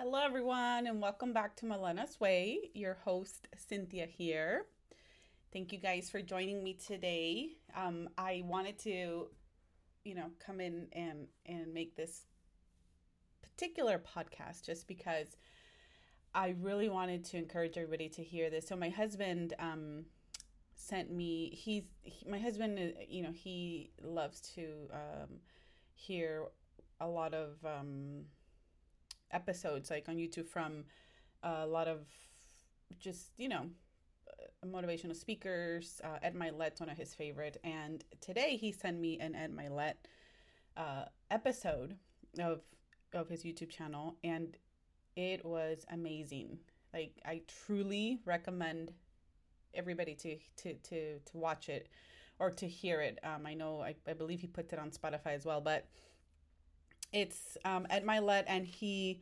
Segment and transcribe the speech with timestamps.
[0.00, 2.70] Hello, everyone, and welcome back to Melena's Way.
[2.72, 4.66] Your host, Cynthia, here.
[5.52, 7.56] Thank you guys for joining me today.
[7.74, 9.26] Um, I wanted to,
[10.04, 12.26] you know, come in and and make this
[13.42, 15.36] particular podcast just because
[16.32, 18.68] I really wanted to encourage everybody to hear this.
[18.68, 20.04] So my husband um,
[20.76, 21.50] sent me.
[21.50, 22.78] He's he, my husband.
[22.78, 24.62] uh, You know, he loves to
[24.92, 25.40] um,
[25.94, 26.44] hear
[27.00, 27.56] a lot of.
[27.64, 28.26] Um,
[29.30, 30.84] episodes like on YouTube from
[31.42, 32.06] a lot of
[32.98, 33.66] just you know
[34.28, 36.00] uh, motivational speakers.
[36.02, 39.94] Uh, Ed Mylett's one of his favorite, and today he sent me an Ed Mylett
[40.76, 41.96] uh, episode
[42.38, 42.60] of
[43.14, 44.56] of his YouTube channel, and
[45.16, 46.58] it was amazing.
[46.92, 48.92] Like I truly recommend
[49.74, 51.88] everybody to to to to watch it
[52.38, 53.18] or to hear it.
[53.24, 55.86] Um, I know I, I believe he puts it on Spotify as well, but
[57.12, 59.20] it's um, Ed Mylett, and he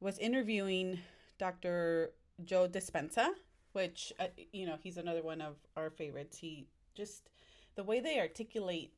[0.00, 0.98] was interviewing
[1.38, 2.10] Dr.
[2.44, 3.30] Joe Dispenza,
[3.72, 6.38] which uh, you know he's another one of our favorites.
[6.38, 7.30] He just
[7.76, 8.92] the way they articulate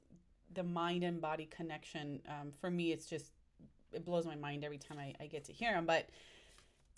[0.53, 3.33] the mind and body connection um, for me, it's just
[3.93, 5.87] it blows my mind every time I, I get to hear him.
[5.87, 6.09] But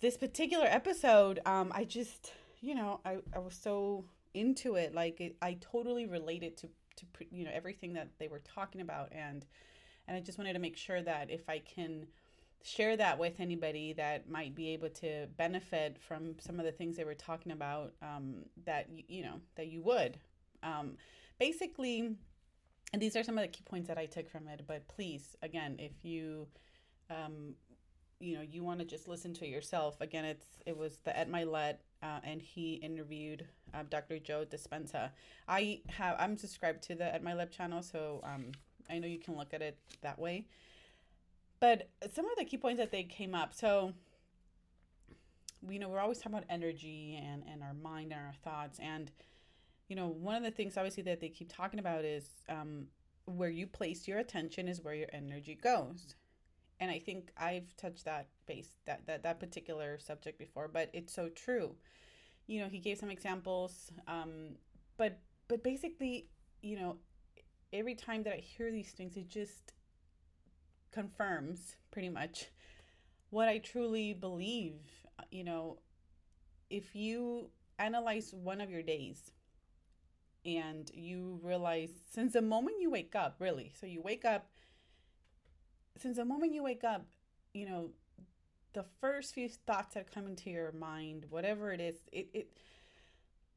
[0.01, 5.19] this particular episode, um, I just you know I, I was so into it, like
[5.21, 9.45] it, I totally related to to you know everything that they were talking about and
[10.09, 12.07] and I just wanted to make sure that if I can
[12.63, 16.97] share that with anybody that might be able to benefit from some of the things
[16.97, 20.17] they were talking about, um, that you, you know that you would.
[20.63, 20.97] Um,
[21.39, 22.15] basically,
[22.91, 24.63] and these are some of the key points that I took from it.
[24.67, 26.47] But please, again, if you
[27.11, 27.53] um,
[28.19, 31.17] you know you want to just listen to it yourself, again, it's it was the
[31.17, 31.77] Ed Mylett.
[32.01, 34.19] Uh, and he interviewed uh, Dr.
[34.19, 35.09] Joe Dispenza.
[35.49, 38.53] I have I'm subscribed to the Ed Mylett channel, so um,
[38.89, 40.45] I know you can look at it that way.
[41.59, 43.53] But some of the key points that they came up.
[43.53, 43.93] So,
[45.69, 48.79] you know, we're always talking about energy and, and our mind and our thoughts.
[48.79, 49.11] And,
[49.87, 52.87] you know, one of the things obviously that they keep talking about is um,
[53.25, 56.15] where you place your attention is where your energy goes.
[56.79, 61.13] And I think I've touched that base that, that that particular subject before, but it's
[61.13, 61.75] so true.
[62.47, 64.55] You know, he gave some examples, um,
[64.97, 65.19] but
[65.49, 66.27] but basically,
[66.61, 66.95] you know,
[67.71, 69.73] every time that I hear these things, it just
[70.91, 72.47] confirms pretty much
[73.29, 74.79] what I truly believe.
[75.17, 75.79] Uh, you know,
[76.69, 79.31] if you analyze one of your days
[80.45, 84.49] and you realize since the moment you wake up, really, so you wake up,
[85.97, 87.05] since the moment you wake up,
[87.53, 87.89] you know,
[88.73, 92.57] the first few thoughts that come into your mind, whatever it is, it, it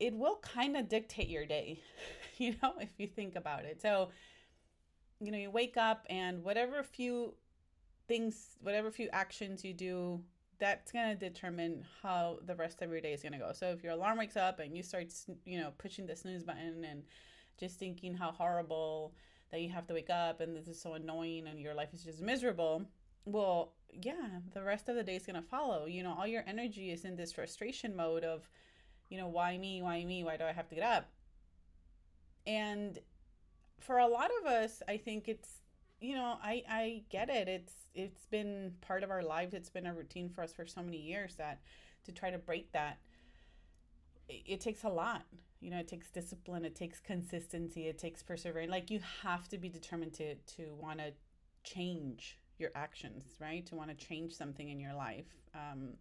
[0.03, 1.81] it will kind of dictate your day,
[2.37, 3.81] you know, if you think about it.
[3.81, 4.09] So,
[5.21, 7.35] you know, you wake up and whatever few
[8.09, 10.21] things, whatever few actions you do,
[10.59, 13.53] that's going to determine how the rest of your day is going to go.
[13.53, 15.07] So, if your alarm wakes up and you start,
[15.45, 17.05] you know, pushing the snooze button and
[17.61, 19.15] just thinking how horrible
[19.53, 22.03] that you have to wake up and this is so annoying and your life is
[22.03, 22.83] just miserable,
[23.25, 25.87] well, yeah, the rest of the day is going to follow.
[25.87, 28.49] You know, all your energy is in this frustration mode of,
[29.13, 29.83] you know, why me?
[29.83, 30.25] Why me?
[30.25, 31.11] Why do I have to get up?
[32.47, 32.99] And
[33.79, 35.61] for a lot of us, I think it's,
[36.01, 37.47] you know, I I get it.
[37.47, 39.53] It's it's been part of our lives.
[39.53, 41.61] It's been a routine for us for so many years that
[42.05, 43.01] to try to break that
[44.31, 45.25] it, takes a lot.
[45.61, 48.71] You know, it takes discipline, it takes consistency, it takes perseverance.
[48.71, 51.13] Like you have to be determined to to want to
[51.65, 53.67] change your actions, right?
[53.67, 55.27] To want to change something in your life.
[55.55, 55.99] Um,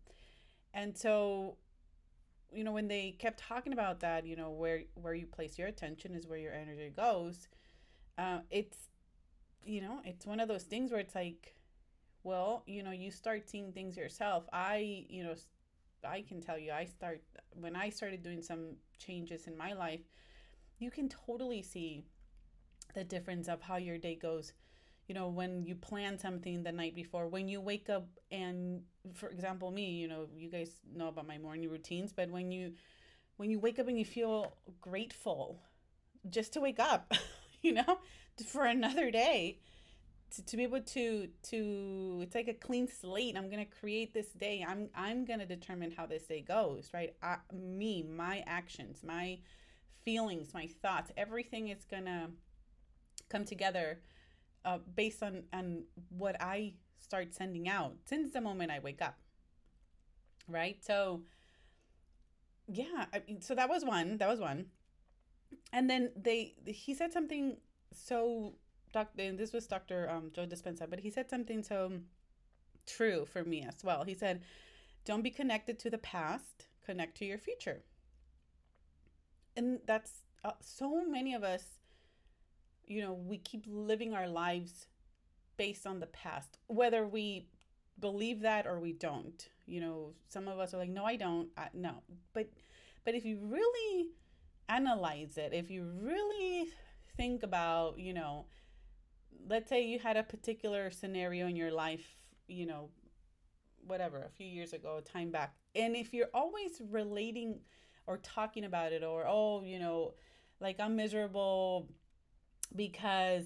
[0.74, 1.58] and so
[2.54, 5.68] you know when they kept talking about that you know where where you place your
[5.68, 7.48] attention is where your energy goes
[8.18, 8.78] uh, it's
[9.66, 11.56] you know it's one of those things where it's like
[12.24, 14.46] well you know you start seeing things yourself.
[14.52, 15.36] I you know
[16.04, 17.22] i can tell you i start
[17.54, 20.02] when i started doing some changes in my life
[20.80, 22.06] you can totally see
[22.96, 24.54] the difference of how your day goes
[25.08, 28.82] you know when you plan something the night before when you wake up and
[29.14, 32.74] for example me you know you guys know about my morning routines but when you
[33.38, 35.60] when you wake up and you feel grateful
[36.30, 37.14] just to wake up
[37.62, 38.00] you know
[38.48, 39.60] for another day
[40.32, 43.38] to, to be able to to it's like a clean slate.
[43.38, 44.66] I'm gonna create this day.
[44.68, 47.14] I'm i'm gonna determine how this day goes right?
[47.22, 49.40] I, me my actions my
[50.04, 52.30] feelings my thoughts everything is gonna
[53.30, 54.00] come together
[54.66, 59.18] uh, based on on what I start sending out since the moment I wake up.
[60.48, 60.84] Right?
[60.84, 61.22] So
[62.68, 64.18] yeah, I mean, so that was one.
[64.18, 64.68] That was one.
[65.74, 67.58] And then they he said something
[67.94, 68.54] so
[68.94, 70.10] this was Dr.
[70.10, 71.92] Um, Joe Dispenza, but he said something so
[72.86, 74.04] true for me as well.
[74.04, 74.42] He said,
[75.06, 77.84] Don't be connected to the past, connect to your future.
[79.56, 81.64] And that's uh, so many of us,
[82.92, 84.88] you know, we keep living our lives
[85.56, 87.48] based on the past, whether we
[88.00, 89.48] believe that or we don't.
[89.66, 91.48] You know, some of us are like, no, I don't.
[91.58, 92.04] I, no,
[92.34, 92.50] but
[93.06, 94.10] but if you really
[94.68, 96.68] analyze it, if you really
[97.16, 98.46] think about, you know,
[99.48, 102.06] let's say you had a particular scenario in your life,
[102.48, 102.90] you know,
[103.88, 107.62] whatever, a few years ago, time back, and if you're always relating
[108.06, 110.14] or talking about it, or oh, you know,
[110.60, 111.88] like I'm miserable
[112.76, 113.46] because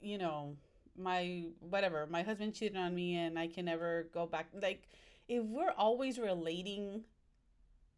[0.00, 0.56] you know
[0.96, 4.48] my whatever my husband cheated on me and i can never go back.
[4.54, 4.88] Like
[5.28, 7.04] if we're always relating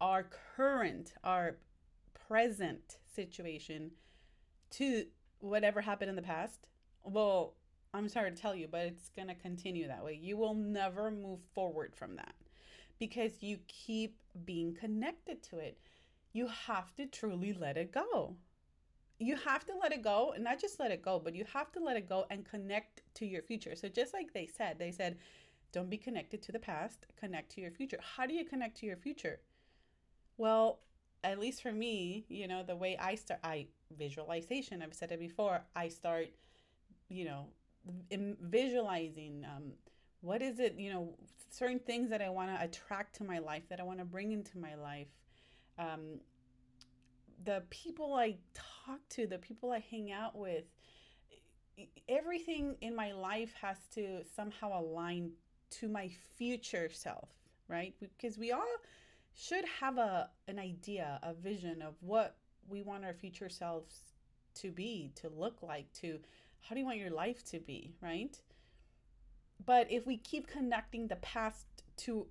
[0.00, 0.26] our
[0.56, 1.56] current our
[2.28, 3.90] present situation
[4.70, 5.06] to
[5.40, 6.66] whatever happened in the past
[7.02, 7.54] well
[7.94, 10.18] i'm sorry to tell you but it's going to continue that way.
[10.20, 12.34] You will never move forward from that
[12.98, 15.78] because you keep being connected to it.
[16.32, 18.36] You have to truly let it go
[19.18, 21.72] you have to let it go and not just let it go but you have
[21.72, 23.74] to let it go and connect to your future.
[23.74, 25.16] So just like they said they said
[25.72, 27.98] don't be connected to the past connect to your future.
[28.16, 29.40] How do you connect to your future?
[30.36, 30.80] Well
[31.24, 33.66] at least for me you know the way i start i
[33.98, 36.28] visualization i've said it before i start
[37.08, 37.46] you know
[38.40, 39.72] visualizing um,
[40.20, 41.14] what is it you know
[41.50, 44.32] certain things that i want to attract to my life that i want to bring
[44.32, 45.08] into my life.
[45.78, 46.20] Um,
[47.44, 50.65] the people I talk to, the people I hang out with,
[52.09, 55.33] everything in my life has to somehow align
[55.71, 57.29] to my future self,
[57.69, 57.94] right?
[58.00, 58.62] Because we all
[59.35, 62.37] should have a an idea, a vision of what
[62.69, 64.00] we want our future selves
[64.55, 66.19] to be, to look like, to
[66.61, 68.41] how do you want your life to be, right?
[69.65, 71.67] But if we keep connecting the past
[71.99, 72.27] to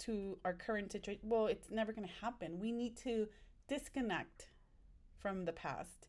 [0.00, 2.60] to our current situation, well, it's never going to happen.
[2.60, 3.28] We need to
[3.68, 4.48] disconnect
[5.18, 6.08] from the past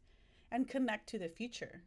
[0.52, 1.84] and connect to the future.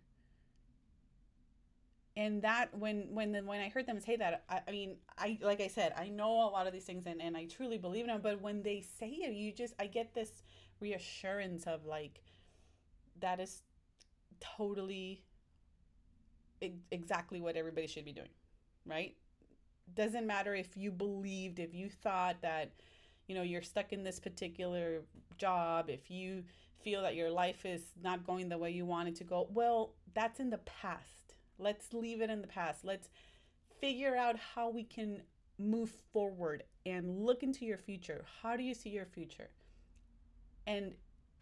[2.16, 5.38] And that when when the, when i heard them say that I, I, mean i
[5.40, 8.02] like i said i know a lot of these things and, and i truly believe
[8.04, 10.42] in them but when they say it you just i get this
[10.78, 12.20] reassurance of like
[13.20, 13.62] that is
[14.40, 15.24] totally
[16.90, 18.28] exactly what everybody should be doing
[18.86, 19.14] right?
[19.94, 22.72] Doesn't matter if you believed if you thought that
[23.32, 25.00] you know you're stuck in this particular
[25.38, 26.44] job if you
[26.84, 29.94] feel that your life is not going the way you want it to go well
[30.12, 31.34] that's in the past.
[31.58, 32.84] Let's leave it in the past.
[32.84, 33.08] Let's
[33.80, 35.22] figure out how we can
[35.58, 38.26] move forward and look into your future.
[38.42, 39.48] How do you see your future?
[40.66, 40.92] And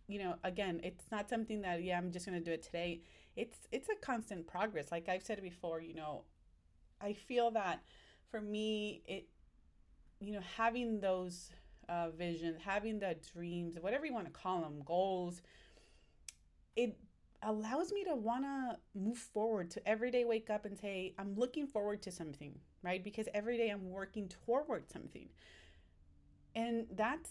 [0.06, 3.02] you know again it's not something that yeah i'm just going to do it today.
[3.34, 4.92] It's it's a constant progress.
[4.92, 6.22] Like i've said before you know
[7.00, 7.82] i feel that
[8.30, 9.26] for me it
[10.20, 11.50] you know having those
[11.90, 15.42] uh, vision, having the dreams, whatever you want to call them, goals,
[16.76, 16.96] it
[17.42, 21.34] allows me to want to move forward to every day wake up and say i'm
[21.36, 23.02] looking forward to something right?
[23.04, 25.28] Because every day i'm working toward something.
[26.54, 27.30] And that's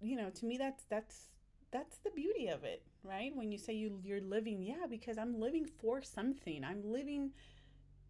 [0.00, 1.28] you know to me that's that's
[1.72, 3.34] that's the beauty of it right?
[3.34, 6.64] When you say you you're living yeah because i'm living for something.
[6.64, 7.30] I'm living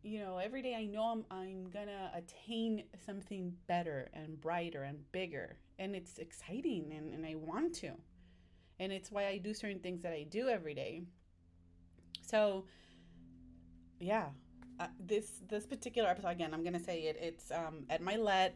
[0.02, 5.10] you know, every day I know I'm I'm gonna attain something better and brighter and
[5.12, 5.56] bigger.
[5.78, 7.92] And it's exciting and, and I want to.
[8.78, 11.02] And it's why I do certain things that I do every day.
[12.22, 12.64] So
[13.98, 14.26] yeah,
[14.78, 17.18] uh, this this particular episode again, I'm gonna say it.
[17.20, 18.52] It's um, Ed Mylett.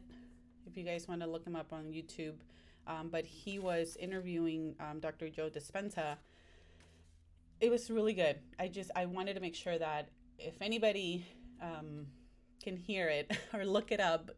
[0.67, 2.37] If you guys want to look him up on YouTube,
[2.87, 5.29] um, but he was interviewing um, Dr.
[5.29, 6.17] Joe Dispenza.
[7.61, 8.39] It was really good.
[8.59, 11.27] I just I wanted to make sure that if anybody
[11.61, 12.07] um,
[12.63, 14.31] can hear it or look it up,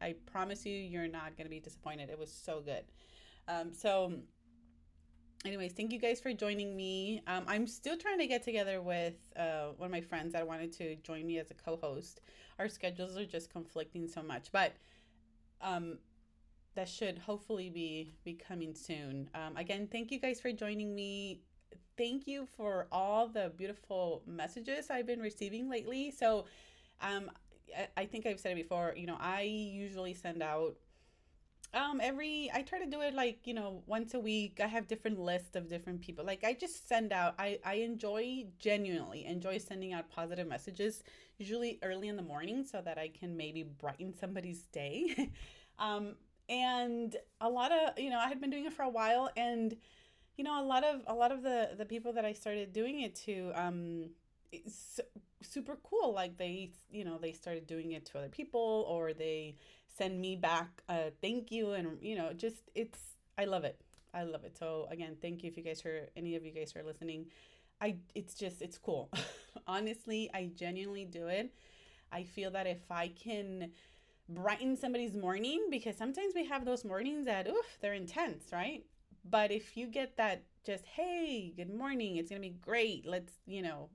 [0.00, 2.10] I promise you, you're not going to be disappointed.
[2.10, 2.84] It was so good.
[3.48, 4.12] Um, so,
[5.44, 7.22] anyways, thank you guys for joining me.
[7.26, 10.72] Um, I'm still trying to get together with uh, one of my friends that wanted
[10.78, 12.20] to join me as a co host.
[12.58, 14.72] Our schedules are just conflicting so much, but
[15.60, 15.98] um,
[16.74, 19.30] that should hopefully be, be coming soon.
[19.34, 21.42] Um, again, thank you guys for joining me
[21.96, 26.10] thank you for all the beautiful messages I've been receiving lately.
[26.10, 26.46] So,
[27.00, 27.30] um,
[27.76, 28.94] I, I think I've said it before.
[28.96, 30.76] You know, I usually send out
[31.74, 34.86] um every i try to do it like you know once a week i have
[34.86, 39.56] different lists of different people like i just send out i i enjoy genuinely enjoy
[39.56, 41.02] sending out positive messages
[41.38, 45.30] usually early in the morning so that i can maybe brighten somebody's day
[45.78, 46.14] um
[46.48, 49.76] and a lot of you know i had been doing it for a while and
[50.36, 53.00] you know a lot of a lot of the the people that i started doing
[53.00, 54.10] it to um
[54.52, 55.00] it's
[55.42, 56.12] super cool.
[56.12, 59.56] Like they, you know, they started doing it to other people or they
[59.96, 62.98] send me back a thank you and you know, just it's
[63.38, 63.80] I love it.
[64.14, 64.56] I love it.
[64.58, 67.26] So again, thank you if you guys are any of you guys are listening.
[67.80, 69.10] I it's just it's cool.
[69.66, 71.52] Honestly, I genuinely do it.
[72.12, 73.70] I feel that if I can
[74.28, 78.84] brighten somebody's morning because sometimes we have those mornings that oof, they're intense, right?
[79.24, 83.06] But if you get that just hey, good morning, it's going to be great.
[83.06, 83.88] Let's, you know,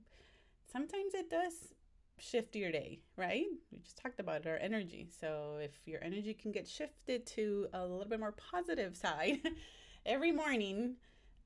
[0.70, 1.74] sometimes it does
[2.18, 3.46] shift your day, right?
[3.72, 5.08] We just talked about our energy.
[5.20, 9.40] So if your energy can get shifted to a little bit more positive side
[10.06, 10.96] every morning,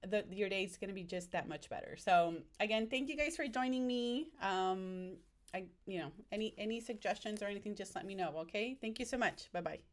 [0.09, 1.97] the, your day is going to be just that much better.
[1.97, 4.29] So again, thank you guys for joining me.
[4.41, 5.17] Um,
[5.55, 8.33] I, you know, any any suggestions or anything, just let me know.
[8.39, 8.79] Okay.
[8.81, 9.53] Thank you so much.
[9.53, 9.91] Bye bye.